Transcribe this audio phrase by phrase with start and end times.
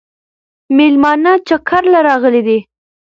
[0.77, 2.57] مېلمانه چکر له راغلي دي